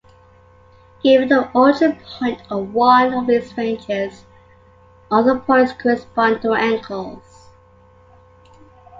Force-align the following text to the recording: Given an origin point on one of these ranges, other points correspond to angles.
Given 1.03 1.31
an 1.31 1.51
origin 1.53 1.95
point 2.03 2.41
on 2.51 2.73
one 2.73 3.13
of 3.13 3.27
these 3.27 3.55
ranges, 3.55 4.25
other 5.11 5.37
points 5.37 5.73
correspond 5.73 6.41
to 6.41 6.53
angles. 6.53 7.47